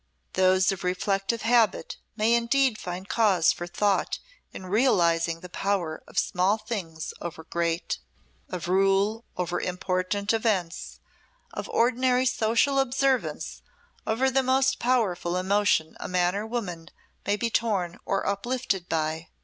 Those 0.33 0.71
of 0.71 0.83
reflective 0.83 1.43
habit 1.43 1.97
may 2.15 2.33
indeed 2.33 2.79
find 2.79 3.07
cause 3.07 3.51
for 3.51 3.67
thought 3.67 4.17
in 4.51 4.65
realising 4.65 5.41
the 5.41 5.47
power 5.47 6.01
of 6.07 6.17
small 6.17 6.57
things 6.57 7.13
over 7.21 7.43
great, 7.43 7.99
of 8.49 8.67
rule 8.67 9.25
over 9.37 9.61
important 9.61 10.33
events, 10.33 10.99
of 11.53 11.69
ordinary 11.69 12.25
social 12.25 12.79
observance 12.79 13.61
over 14.07 14.31
the 14.31 14.41
most 14.41 14.79
powerful 14.79 15.37
emotion 15.37 15.95
a 15.99 16.07
man 16.07 16.35
or 16.35 16.47
woman 16.47 16.89
may 17.27 17.35
be 17.35 17.51
torn 17.51 17.99
or 18.03 18.25
uplifted 18.25 18.89
by. 18.89 19.27